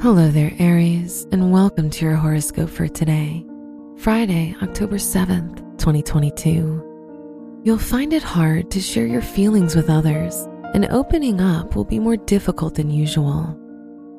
Hello 0.00 0.30
there, 0.30 0.52
Aries, 0.60 1.26
and 1.32 1.50
welcome 1.50 1.90
to 1.90 2.04
your 2.04 2.14
horoscope 2.14 2.70
for 2.70 2.86
today, 2.86 3.44
Friday, 3.96 4.54
October 4.62 4.94
7th, 4.94 5.56
2022. 5.76 7.60
You'll 7.64 7.78
find 7.78 8.12
it 8.12 8.22
hard 8.22 8.70
to 8.70 8.80
share 8.80 9.08
your 9.08 9.22
feelings 9.22 9.74
with 9.74 9.90
others, 9.90 10.46
and 10.72 10.86
opening 10.90 11.40
up 11.40 11.74
will 11.74 11.84
be 11.84 11.98
more 11.98 12.16
difficult 12.16 12.76
than 12.76 12.92
usual. 12.92 13.58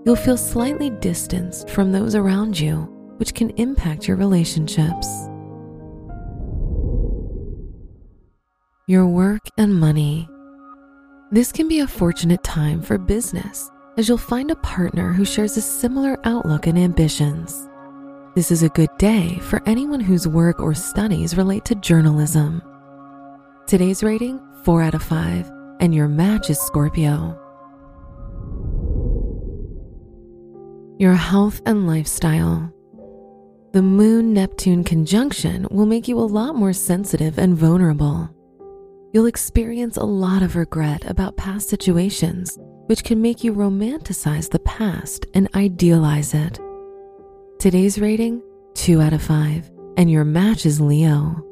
You'll 0.05 0.17
feel 0.17 0.35
slightly 0.35 0.89
distanced 0.89 1.69
from 1.69 1.93
those 1.93 2.13
around 2.13 2.59
you, 2.59 2.79
which 3.15 3.33
can 3.33 3.51
impact 3.51 4.05
your 4.05 4.17
relationships. 4.17 5.07
Your 8.85 9.07
work 9.07 9.47
and 9.57 9.79
money. 9.79 10.27
This 11.31 11.53
can 11.53 11.69
be 11.69 11.79
a 11.79 11.87
fortunate 11.87 12.43
time 12.43 12.81
for 12.81 12.97
business 12.97 13.71
as 13.99 14.07
you'll 14.07 14.17
find 14.17 14.49
a 14.49 14.55
partner 14.55 15.11
who 15.11 15.25
shares 15.25 15.57
a 15.57 15.61
similar 15.61 16.17
outlook 16.23 16.67
and 16.67 16.79
ambitions. 16.79 17.67
This 18.33 18.49
is 18.49 18.63
a 18.63 18.69
good 18.69 18.87
day 18.97 19.37
for 19.41 19.61
anyone 19.65 19.99
whose 19.99 20.25
work 20.25 20.61
or 20.61 20.73
studies 20.73 21.35
relate 21.35 21.65
to 21.65 21.75
journalism. 21.75 22.61
Today's 23.67 24.01
rating 24.01 24.39
4 24.63 24.83
out 24.83 24.93
of 24.93 25.03
5, 25.03 25.51
and 25.81 25.93
your 25.93 26.07
match 26.07 26.49
is 26.49 26.57
Scorpio. 26.61 27.37
Your 30.97 31.15
health 31.15 31.61
and 31.65 31.85
lifestyle. 31.85 32.73
The 33.73 33.81
Moon 33.81 34.31
Neptune 34.31 34.85
conjunction 34.85 35.67
will 35.71 35.85
make 35.85 36.07
you 36.07 36.17
a 36.17 36.21
lot 36.21 36.55
more 36.55 36.71
sensitive 36.71 37.37
and 37.37 37.53
vulnerable. 37.53 38.29
You'll 39.11 39.25
experience 39.25 39.97
a 39.97 40.05
lot 40.05 40.41
of 40.41 40.55
regret 40.55 41.03
about 41.05 41.35
past 41.35 41.67
situations 41.67 42.57
which 42.89 43.03
can 43.03 43.21
make 43.21 43.43
you 43.43 43.53
romanticize 43.53 44.49
the 44.49 44.57
past 44.57 45.27
and 45.35 45.47
idealize 45.53 46.33
it. 46.33 46.59
Today's 47.59 47.99
rating 47.99 48.41
2 48.73 48.99
out 48.99 49.13
of 49.13 49.21
5, 49.21 49.69
and 49.97 50.09
your 50.09 50.25
match 50.25 50.65
is 50.65 50.81
Leo. 50.81 51.45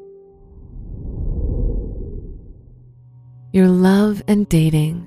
Your 3.54 3.68
love 3.68 4.24
and 4.28 4.50
dating. 4.50 5.06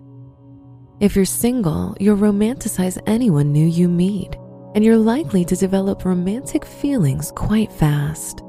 If 1.01 1.17
you're 1.17 1.25
single, 1.25 1.97
you'll 1.99 2.17
romanticize 2.17 3.03
anyone 3.09 3.51
new 3.51 3.67
you 3.67 3.89
meet, 3.89 4.37
and 4.77 4.85
you're 4.85 4.97
likely 4.97 5.45
to 5.47 5.57
develop 5.57 6.05
romantic 6.05 6.65
feelings 6.65 7.33
quite 7.35 7.73
fast. 7.73 8.41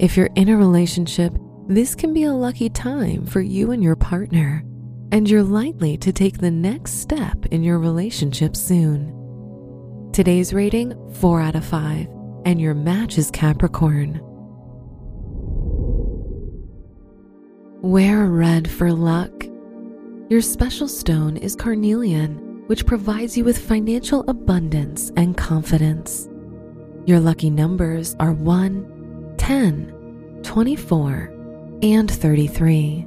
If 0.00 0.16
you're 0.16 0.30
in 0.34 0.48
a 0.48 0.56
relationship, 0.56 1.32
this 1.68 1.94
can 1.94 2.12
be 2.12 2.24
a 2.24 2.32
lucky 2.32 2.68
time 2.68 3.26
for 3.26 3.40
you 3.40 3.70
and 3.70 3.80
your 3.80 3.94
partner 3.94 4.64
and 5.12 5.28
you're 5.28 5.42
likely 5.42 5.96
to 5.98 6.12
take 6.12 6.38
the 6.38 6.50
next 6.50 7.00
step 7.00 7.46
in 7.46 7.62
your 7.62 7.78
relationship 7.78 8.56
soon. 8.56 9.12
Today's 10.12 10.52
rating 10.52 10.94
4 11.14 11.40
out 11.40 11.54
of 11.56 11.64
5, 11.64 12.08
and 12.44 12.60
your 12.60 12.74
match 12.74 13.18
is 13.18 13.30
Capricorn. 13.30 14.20
Wear 17.82 18.26
red 18.26 18.68
for 18.68 18.92
luck. 18.92 19.44
Your 20.28 20.40
special 20.40 20.88
stone 20.88 21.36
is 21.36 21.54
carnelian, 21.54 22.64
which 22.66 22.86
provides 22.86 23.36
you 23.36 23.44
with 23.44 23.58
financial 23.58 24.24
abundance 24.28 25.12
and 25.16 25.36
confidence. 25.36 26.28
Your 27.04 27.20
lucky 27.20 27.50
numbers 27.50 28.16
are 28.18 28.32
1, 28.32 29.34
10, 29.38 30.40
24, 30.42 31.32
and 31.82 32.10
33. 32.10 33.06